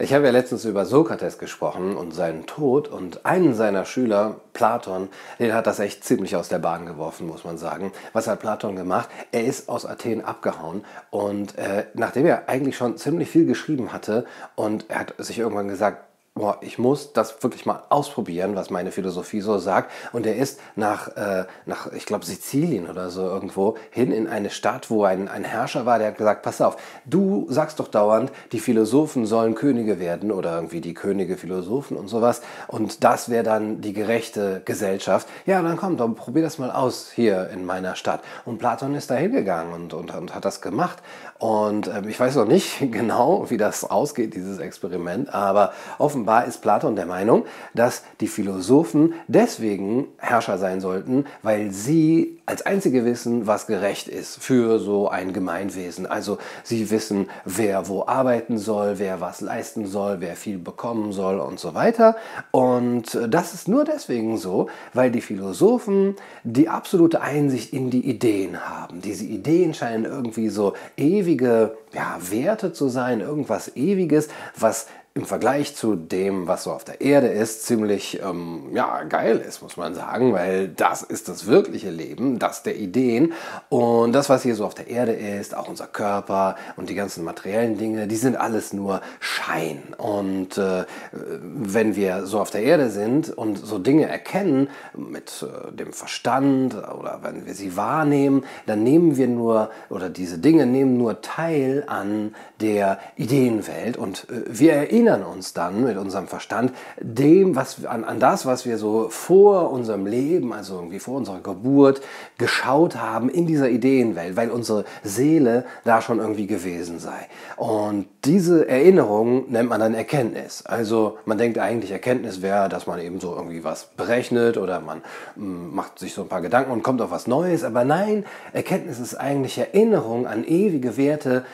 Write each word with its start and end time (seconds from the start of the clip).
Ich 0.00 0.14
habe 0.14 0.26
ja 0.26 0.30
letztens 0.30 0.64
über 0.64 0.86
Sokrates 0.86 1.38
gesprochen 1.38 1.96
und 1.96 2.14
seinen 2.14 2.46
Tod 2.46 2.86
und 2.86 3.26
einen 3.26 3.52
seiner 3.52 3.84
Schüler, 3.84 4.36
Platon, 4.52 5.08
den 5.40 5.52
hat 5.52 5.66
das 5.66 5.80
echt 5.80 6.04
ziemlich 6.04 6.36
aus 6.36 6.48
der 6.48 6.60
Bahn 6.60 6.86
geworfen, 6.86 7.26
muss 7.26 7.42
man 7.42 7.58
sagen. 7.58 7.90
Was 8.12 8.28
hat 8.28 8.38
Platon 8.38 8.76
gemacht? 8.76 9.08
Er 9.32 9.44
ist 9.44 9.68
aus 9.68 9.84
Athen 9.84 10.24
abgehauen 10.24 10.84
und 11.10 11.58
äh, 11.58 11.86
nachdem 11.94 12.26
er 12.26 12.48
eigentlich 12.48 12.76
schon 12.76 12.96
ziemlich 12.96 13.28
viel 13.28 13.44
geschrieben 13.44 13.92
hatte 13.92 14.24
und 14.54 14.88
er 14.88 15.00
hat 15.00 15.14
sich 15.18 15.40
irgendwann 15.40 15.66
gesagt, 15.66 16.04
boah, 16.38 16.58
ich 16.60 16.78
muss 16.78 17.12
das 17.12 17.42
wirklich 17.42 17.66
mal 17.66 17.82
ausprobieren, 17.88 18.56
was 18.56 18.70
meine 18.70 18.92
Philosophie 18.92 19.40
so 19.40 19.58
sagt. 19.58 19.90
Und 20.12 20.24
er 20.24 20.36
ist 20.36 20.60
nach, 20.76 21.08
äh, 21.16 21.44
nach 21.66 21.92
ich 21.92 22.06
glaube, 22.06 22.24
Sizilien 22.24 22.88
oder 22.88 23.10
so 23.10 23.22
irgendwo 23.22 23.76
hin 23.90 24.12
in 24.12 24.26
eine 24.26 24.50
Stadt, 24.50 24.90
wo 24.90 25.04
ein, 25.04 25.28
ein 25.28 25.44
Herrscher 25.44 25.84
war, 25.84 25.98
der 25.98 26.08
hat 26.08 26.16
gesagt, 26.16 26.42
pass 26.42 26.60
auf, 26.60 26.76
du 27.04 27.46
sagst 27.50 27.80
doch 27.80 27.88
dauernd, 27.88 28.32
die 28.52 28.60
Philosophen 28.60 29.26
sollen 29.26 29.54
Könige 29.54 29.98
werden 29.98 30.30
oder 30.30 30.54
irgendwie 30.54 30.80
die 30.80 30.94
Könige 30.94 31.36
Philosophen 31.36 31.96
und 31.96 32.08
sowas. 32.08 32.40
Und 32.68 33.04
das 33.04 33.28
wäre 33.28 33.44
dann 33.44 33.80
die 33.80 33.92
gerechte 33.92 34.62
Gesellschaft. 34.64 35.28
Ja, 35.44 35.60
dann 35.60 35.76
komm, 35.76 35.96
dann 35.96 36.14
probier 36.14 36.42
das 36.42 36.58
mal 36.58 36.70
aus 36.70 37.10
hier 37.12 37.50
in 37.50 37.66
meiner 37.66 37.96
Stadt. 37.96 38.22
Und 38.44 38.58
Platon 38.58 38.94
ist 38.94 39.10
da 39.10 39.16
hingegangen 39.16 39.74
und, 39.74 39.92
und, 39.92 40.14
und 40.14 40.34
hat 40.34 40.44
das 40.44 40.60
gemacht. 40.60 40.98
Und 41.38 41.88
äh, 41.88 42.02
ich 42.08 42.18
weiß 42.18 42.36
noch 42.36 42.46
nicht 42.46 42.78
genau, 42.92 43.50
wie 43.50 43.56
das 43.56 43.84
ausgeht, 43.84 44.34
dieses 44.34 44.58
Experiment, 44.58 45.34
aber 45.34 45.72
offenbar 45.98 46.27
Offenbar 46.28 46.46
ist 46.46 46.60
Platon 46.60 46.94
der 46.94 47.06
Meinung, 47.06 47.46
dass 47.72 48.02
die 48.20 48.26
Philosophen 48.26 49.14
deswegen 49.28 50.08
Herrscher 50.18 50.58
sein 50.58 50.82
sollten, 50.82 51.24
weil 51.42 51.70
sie 51.70 52.38
als 52.44 52.60
einzige 52.62 53.06
wissen, 53.06 53.46
was 53.46 53.66
gerecht 53.66 54.08
ist 54.08 54.42
für 54.42 54.78
so 54.78 55.08
ein 55.08 55.32
Gemeinwesen. 55.32 56.06
Also 56.06 56.36
sie 56.62 56.90
wissen, 56.90 57.28
wer 57.46 57.88
wo 57.88 58.04
arbeiten 58.06 58.58
soll, 58.58 58.98
wer 58.98 59.22
was 59.22 59.40
leisten 59.40 59.86
soll, 59.86 60.20
wer 60.20 60.36
viel 60.36 60.58
bekommen 60.58 61.12
soll 61.12 61.40
und 61.40 61.58
so 61.58 61.74
weiter. 61.74 62.16
Und 62.50 63.18
das 63.28 63.54
ist 63.54 63.66
nur 63.66 63.84
deswegen 63.84 64.36
so, 64.36 64.68
weil 64.92 65.10
die 65.10 65.22
Philosophen 65.22 66.16
die 66.44 66.68
absolute 66.68 67.22
Einsicht 67.22 67.72
in 67.72 67.88
die 67.88 68.06
Ideen 68.06 68.68
haben. 68.68 69.00
Diese 69.00 69.24
Ideen 69.24 69.72
scheinen 69.72 70.04
irgendwie 70.04 70.50
so 70.50 70.74
ewige 70.98 71.76
ja, 71.94 72.18
Werte 72.30 72.72
zu 72.72 72.88
sein, 72.88 73.20
irgendwas 73.20 73.76
Ewiges, 73.76 74.28
was 74.56 74.86
im 75.18 75.24
Vergleich 75.24 75.74
zu 75.74 75.96
dem, 75.96 76.46
was 76.46 76.62
so 76.62 76.70
auf 76.70 76.84
der 76.84 77.00
Erde 77.00 77.26
ist, 77.26 77.66
ziemlich 77.66 78.20
ähm, 78.22 78.68
ja, 78.72 79.02
geil 79.02 79.38
ist, 79.38 79.62
muss 79.62 79.76
man 79.76 79.92
sagen, 79.92 80.32
weil 80.32 80.68
das 80.68 81.02
ist 81.02 81.28
das 81.28 81.48
wirkliche 81.48 81.90
Leben, 81.90 82.38
das 82.38 82.62
der 82.62 82.76
Ideen. 82.76 83.32
Und 83.68 84.12
das, 84.12 84.28
was 84.28 84.44
hier 84.44 84.54
so 84.54 84.64
auf 84.64 84.74
der 84.74 84.86
Erde 84.86 85.12
ist, 85.12 85.56
auch 85.56 85.68
unser 85.68 85.88
Körper 85.88 86.54
und 86.76 86.88
die 86.88 86.94
ganzen 86.94 87.24
materiellen 87.24 87.76
Dinge, 87.76 88.06
die 88.06 88.14
sind 88.14 88.36
alles 88.36 88.72
nur 88.72 89.00
Schein. 89.18 89.82
Und 89.96 90.56
äh, 90.56 90.84
wenn 91.10 91.96
wir 91.96 92.24
so 92.24 92.38
auf 92.38 92.50
der 92.50 92.62
Erde 92.62 92.88
sind 92.88 93.36
und 93.36 93.58
so 93.58 93.80
Dinge 93.80 94.08
erkennen 94.08 94.68
mit 94.96 95.44
äh, 95.44 95.72
dem 95.72 95.92
Verstand 95.92 96.76
oder 96.76 97.18
wenn 97.22 97.44
wir 97.44 97.54
sie 97.54 97.76
wahrnehmen, 97.76 98.44
dann 98.66 98.84
nehmen 98.84 99.16
wir 99.16 99.26
nur, 99.26 99.70
oder 99.90 100.10
diese 100.10 100.38
Dinge 100.38 100.64
nehmen 100.64 100.96
nur 100.96 101.22
teil 101.22 101.82
an 101.88 102.36
der 102.60 103.00
Ideenwelt 103.16 103.96
und 103.96 104.28
äh, 104.30 104.44
wir 104.46 104.74
erinnern 104.74 105.07
erinnern 105.08 105.26
uns 105.26 105.52
dann 105.52 105.84
mit 105.84 105.96
unserem 105.96 106.28
Verstand 106.28 106.72
dem, 107.00 107.56
was, 107.56 107.84
an, 107.86 108.04
an 108.04 108.20
das, 108.20 108.46
was 108.46 108.66
wir 108.66 108.78
so 108.78 109.08
vor 109.08 109.70
unserem 109.70 110.06
Leben, 110.06 110.52
also 110.52 110.76
irgendwie 110.76 110.98
vor 110.98 111.16
unserer 111.16 111.40
Geburt, 111.40 112.00
geschaut 112.36 112.96
haben 112.96 113.28
in 113.28 113.46
dieser 113.46 113.68
Ideenwelt, 113.68 114.36
weil 114.36 114.50
unsere 114.50 114.84
Seele 115.02 115.64
da 115.84 116.02
schon 116.02 116.18
irgendwie 116.18 116.46
gewesen 116.46 116.98
sei. 116.98 117.28
Und 117.56 118.06
diese 118.24 118.68
Erinnerung 118.68 119.50
nennt 119.50 119.68
man 119.68 119.80
dann 119.80 119.94
Erkenntnis. 119.94 120.64
Also 120.66 121.18
man 121.24 121.38
denkt 121.38 121.58
eigentlich, 121.58 121.90
Erkenntnis 121.90 122.42
wäre, 122.42 122.68
dass 122.68 122.86
man 122.86 123.00
eben 123.00 123.20
so 123.20 123.34
irgendwie 123.34 123.64
was 123.64 123.86
berechnet 123.96 124.56
oder 124.58 124.80
man 124.80 125.02
mm, 125.36 125.74
macht 125.74 125.98
sich 125.98 126.14
so 126.14 126.22
ein 126.22 126.28
paar 126.28 126.42
Gedanken 126.42 126.72
und 126.72 126.82
kommt 126.82 127.00
auf 127.00 127.10
was 127.10 127.26
Neues. 127.26 127.64
Aber 127.64 127.84
nein, 127.84 128.24
Erkenntnis 128.52 128.98
ist 128.98 129.14
eigentlich 129.14 129.58
Erinnerung 129.58 130.26
an 130.26 130.44
ewige 130.44 130.96
Werte, 130.96 131.44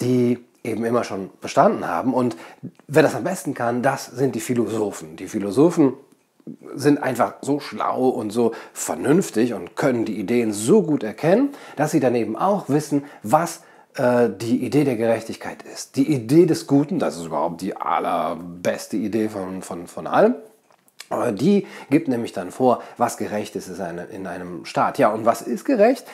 die 0.00 0.38
eben 0.64 0.84
immer 0.84 1.04
schon 1.04 1.30
bestanden 1.40 1.86
haben. 1.86 2.14
Und 2.14 2.36
wer 2.86 3.02
das 3.02 3.14
am 3.14 3.24
besten 3.24 3.54
kann, 3.54 3.82
das 3.82 4.06
sind 4.06 4.34
die 4.34 4.40
Philosophen. 4.40 5.16
Die 5.16 5.28
Philosophen 5.28 5.94
sind 6.74 7.02
einfach 7.02 7.34
so 7.40 7.60
schlau 7.60 8.08
und 8.08 8.30
so 8.30 8.52
vernünftig 8.72 9.54
und 9.54 9.76
können 9.76 10.04
die 10.04 10.18
Ideen 10.18 10.52
so 10.52 10.82
gut 10.82 11.02
erkennen, 11.02 11.50
dass 11.76 11.92
sie 11.92 12.00
dann 12.00 12.14
eben 12.14 12.36
auch 12.36 12.68
wissen, 12.68 13.04
was 13.22 13.62
äh, 13.94 14.28
die 14.30 14.64
Idee 14.64 14.84
der 14.84 14.96
Gerechtigkeit 14.96 15.62
ist. 15.62 15.96
Die 15.96 16.12
Idee 16.12 16.46
des 16.46 16.66
Guten, 16.66 16.98
das 16.98 17.16
ist 17.16 17.26
überhaupt 17.26 17.60
die 17.60 17.76
allerbeste 17.76 18.96
Idee 18.96 19.28
von, 19.28 19.62
von, 19.62 19.86
von 19.86 20.06
allem. 20.06 20.34
Die 21.32 21.66
gibt 21.90 22.08
nämlich 22.08 22.32
dann 22.32 22.50
vor, 22.50 22.82
was 22.96 23.18
gerecht 23.18 23.54
ist 23.54 23.68
in 23.68 24.26
einem 24.26 24.64
Staat. 24.64 24.96
Ja, 24.96 25.12
und 25.12 25.26
was 25.26 25.42
ist 25.42 25.66
gerecht? 25.66 26.06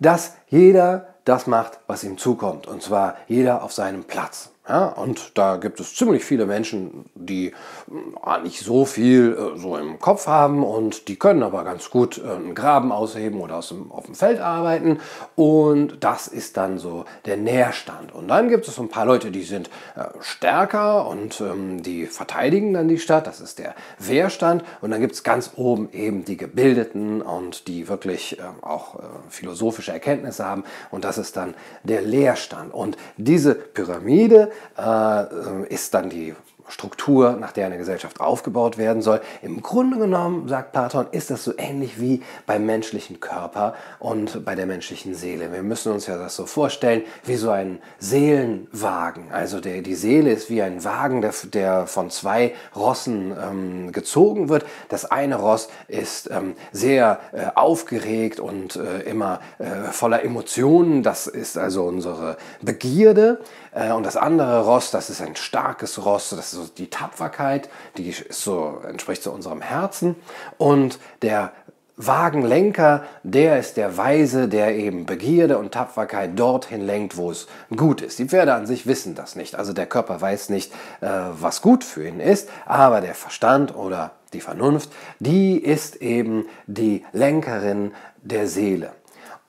Dass 0.00 0.32
jeder 0.48 1.15
das 1.26 1.46
macht, 1.46 1.80
was 1.86 2.04
ihm 2.04 2.16
zukommt. 2.16 2.66
Und 2.66 2.82
zwar 2.82 3.16
jeder 3.28 3.62
auf 3.62 3.72
seinem 3.72 4.04
Platz. 4.04 4.50
Ja, 4.68 4.86
und 4.86 5.38
da 5.38 5.58
gibt 5.58 5.78
es 5.78 5.94
ziemlich 5.94 6.24
viele 6.24 6.44
Menschen, 6.44 7.04
die 7.14 7.52
äh, 7.86 8.42
nicht 8.42 8.58
so 8.58 8.84
viel 8.84 9.32
äh, 9.32 9.56
so 9.56 9.76
im 9.76 10.00
Kopf 10.00 10.26
haben 10.26 10.64
und 10.64 11.06
die 11.06 11.16
können 11.16 11.44
aber 11.44 11.62
ganz 11.62 11.88
gut 11.88 12.18
äh, 12.18 12.28
einen 12.28 12.56
Graben 12.56 12.90
ausheben 12.90 13.40
oder 13.40 13.58
aus 13.58 13.68
dem, 13.68 13.92
auf 13.92 14.06
dem 14.06 14.16
Feld 14.16 14.40
arbeiten. 14.40 14.98
Und 15.36 16.02
das 16.02 16.26
ist 16.26 16.56
dann 16.56 16.78
so 16.78 17.04
der 17.26 17.36
Nährstand. 17.36 18.12
Und 18.12 18.26
dann 18.26 18.48
gibt 18.48 18.66
es 18.66 18.76
ein 18.80 18.88
paar 18.88 19.06
Leute, 19.06 19.30
die 19.30 19.44
sind 19.44 19.70
äh, 19.94 20.06
stärker 20.18 21.06
und 21.06 21.40
ähm, 21.40 21.84
die 21.84 22.06
verteidigen 22.06 22.74
dann 22.74 22.88
die 22.88 22.98
Stadt. 22.98 23.28
Das 23.28 23.40
ist 23.40 23.60
der 23.60 23.76
Wehrstand. 24.00 24.64
Und 24.80 24.90
dann 24.90 25.00
gibt 25.00 25.14
es 25.14 25.22
ganz 25.22 25.52
oben 25.54 25.90
eben 25.92 26.24
die 26.24 26.36
Gebildeten 26.36 27.22
und 27.22 27.68
die 27.68 27.86
wirklich 27.86 28.40
ähm, 28.40 28.64
auch 28.64 28.96
äh, 28.96 29.02
philosophische 29.28 29.92
Erkenntnisse 29.92 30.44
haben. 30.44 30.64
Und 30.90 31.04
das 31.04 31.18
ist 31.18 31.36
dann 31.36 31.54
der 31.84 32.02
Leerstand. 32.02 32.74
Und 32.74 32.96
diese 33.16 33.54
Pyramide, 33.54 34.50
äh, 34.78 35.66
ist 35.68 35.94
dann 35.94 36.10
die 36.10 36.34
Struktur, 36.68 37.32
nach 37.32 37.52
der 37.52 37.66
eine 37.66 37.78
Gesellschaft 37.78 38.20
aufgebaut 38.20 38.78
werden 38.78 39.02
soll. 39.02 39.20
Im 39.42 39.62
Grunde 39.62 39.98
genommen, 39.98 40.48
sagt 40.48 40.72
Platon, 40.72 41.06
ist 41.12 41.30
das 41.30 41.44
so 41.44 41.52
ähnlich 41.56 42.00
wie 42.00 42.22
beim 42.46 42.66
menschlichen 42.66 43.20
Körper 43.20 43.74
und 43.98 44.44
bei 44.44 44.54
der 44.54 44.66
menschlichen 44.66 45.14
Seele. 45.14 45.52
Wir 45.52 45.62
müssen 45.62 45.92
uns 45.92 46.06
ja 46.06 46.18
das 46.18 46.36
so 46.36 46.46
vorstellen, 46.46 47.02
wie 47.24 47.36
so 47.36 47.50
ein 47.50 47.78
Seelenwagen. 47.98 49.32
Also 49.32 49.60
der, 49.60 49.82
die 49.82 49.94
Seele 49.94 50.32
ist 50.32 50.50
wie 50.50 50.62
ein 50.62 50.84
Wagen, 50.84 51.20
der, 51.20 51.32
der 51.52 51.86
von 51.86 52.10
zwei 52.10 52.54
Rossen 52.74 53.34
ähm, 53.40 53.92
gezogen 53.92 54.48
wird. 54.48 54.64
Das 54.88 55.04
eine 55.04 55.36
Ross 55.36 55.68
ist 55.88 56.30
ähm, 56.30 56.54
sehr 56.72 57.20
äh, 57.32 57.46
aufgeregt 57.54 58.40
und 58.40 58.76
äh, 58.76 59.00
immer 59.02 59.40
äh, 59.58 59.90
voller 59.92 60.22
Emotionen. 60.24 61.02
Das 61.02 61.26
ist 61.26 61.56
also 61.58 61.84
unsere 61.84 62.36
Begierde. 62.60 63.40
Äh, 63.76 63.92
und 63.92 64.04
das 64.04 64.16
andere 64.16 64.64
Ross, 64.64 64.90
das 64.90 65.10
ist 65.10 65.20
ein 65.20 65.36
starkes 65.36 66.04
Ross, 66.04 66.30
das 66.30 66.52
ist 66.52 66.55
so 66.62 66.68
die 66.76 66.90
Tapferkeit, 66.90 67.68
die 67.96 68.14
so, 68.30 68.80
entspricht 68.86 69.22
so 69.22 69.30
unserem 69.32 69.60
Herzen. 69.60 70.16
Und 70.58 70.98
der 71.22 71.52
Wagenlenker, 71.96 73.04
der 73.22 73.58
ist 73.58 73.78
der 73.78 73.96
Weise, 73.96 74.48
der 74.48 74.76
eben 74.76 75.06
Begierde 75.06 75.56
und 75.56 75.72
Tapferkeit 75.72 76.38
dorthin 76.38 76.84
lenkt, 76.84 77.16
wo 77.16 77.30
es 77.30 77.46
gut 77.74 78.02
ist. 78.02 78.18
Die 78.18 78.26
Pferde 78.26 78.52
an 78.52 78.66
sich 78.66 78.86
wissen 78.86 79.14
das 79.14 79.34
nicht. 79.34 79.54
Also 79.54 79.72
der 79.72 79.86
Körper 79.86 80.20
weiß 80.20 80.50
nicht, 80.50 80.72
äh, 81.00 81.08
was 81.40 81.62
gut 81.62 81.84
für 81.84 82.06
ihn 82.06 82.20
ist, 82.20 82.50
aber 82.66 83.00
der 83.00 83.14
Verstand 83.14 83.74
oder 83.74 84.12
die 84.34 84.42
Vernunft, 84.42 84.90
die 85.20 85.56
ist 85.56 85.96
eben 85.96 86.46
die 86.66 87.04
Lenkerin 87.12 87.92
der 88.22 88.46
Seele. 88.46 88.92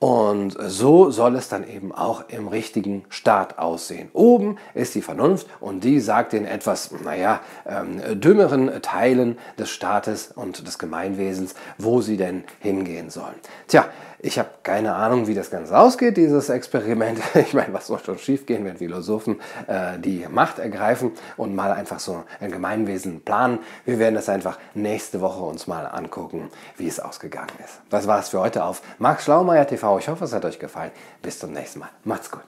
Und 0.00 0.56
so 0.60 1.10
soll 1.10 1.34
es 1.34 1.48
dann 1.48 1.68
eben 1.68 1.92
auch 1.92 2.28
im 2.28 2.46
richtigen 2.46 3.04
Staat 3.08 3.58
aussehen. 3.58 4.10
Oben 4.12 4.58
ist 4.74 4.94
die 4.94 5.02
Vernunft 5.02 5.48
und 5.58 5.82
die 5.82 5.98
sagt 5.98 6.32
den 6.32 6.44
etwas, 6.44 6.90
naja, 7.02 7.40
ähm, 7.66 8.20
dümmeren 8.20 8.80
Teilen 8.80 9.38
des 9.58 9.70
Staates 9.70 10.30
und 10.34 10.64
des 10.66 10.78
Gemeinwesens, 10.78 11.54
wo 11.78 12.00
sie 12.00 12.16
denn 12.16 12.44
hingehen 12.60 13.10
sollen. 13.10 13.34
Tja, 13.66 13.86
ich 14.20 14.36
habe 14.36 14.48
keine 14.64 14.96
Ahnung, 14.96 15.28
wie 15.28 15.34
das 15.34 15.48
Ganze 15.48 15.78
ausgeht, 15.78 16.16
dieses 16.16 16.48
Experiment. 16.48 17.20
Ich 17.34 17.54
meine, 17.54 17.72
was 17.72 17.86
soll 17.86 18.00
schon 18.00 18.18
schiefgehen, 18.18 18.64
wenn 18.64 18.76
Philosophen 18.76 19.40
äh, 19.68 19.98
die 19.98 20.26
Macht 20.28 20.58
ergreifen 20.58 21.12
und 21.36 21.54
mal 21.54 21.72
einfach 21.72 22.00
so 22.00 22.24
ein 22.40 22.50
Gemeinwesen 22.50 23.22
planen. 23.22 23.60
Wir 23.84 23.98
werden 23.98 24.16
das 24.16 24.28
einfach 24.28 24.58
nächste 24.74 25.20
Woche 25.20 25.42
uns 25.42 25.66
mal 25.68 25.86
angucken, 25.86 26.50
wie 26.76 26.88
es 26.88 26.98
ausgegangen 26.98 27.52
ist. 27.64 27.80
Das 27.90 28.08
war 28.08 28.18
es 28.18 28.30
für 28.30 28.40
heute 28.40 28.64
auf 28.64 28.82
Max 28.98 29.24
Schlaumeier 29.24 29.66
TV. 29.88 29.98
Ich 29.98 30.08
hoffe, 30.08 30.24
es 30.24 30.32
hat 30.32 30.44
euch 30.44 30.58
gefallen. 30.58 30.92
Bis 31.22 31.38
zum 31.38 31.52
nächsten 31.52 31.80
Mal. 31.80 31.90
Macht's 32.04 32.30
gut. 32.30 32.42